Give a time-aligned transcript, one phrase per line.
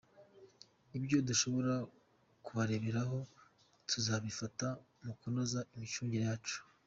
[0.97, 1.75] Ibyo dushobora
[2.45, 3.17] kubareberaho,
[3.89, 4.67] tuzabifata
[5.03, 6.57] mu kunoza imicungire yacu.